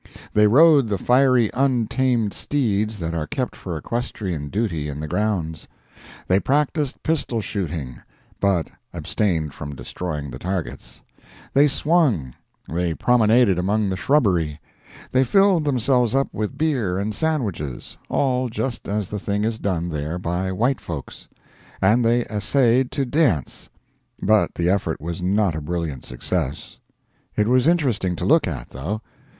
[0.33, 5.67] They rode the fiery untamed steeds that are kept for equestrian duty in the grounds;
[6.27, 8.01] they practised pistol shooting,
[8.39, 11.01] but abstained from destroying the targets;
[11.53, 12.33] they swung;
[12.67, 14.59] they promenaded among the shrubbery;
[15.11, 20.17] they filled themselves up with beer and sandwiches—all just as the thing is done there
[20.17, 23.69] by white folks—and they essayed to dance,
[24.19, 26.79] but the effort was not a brilliant success.
[27.35, 29.01] It was interesting to look at, though.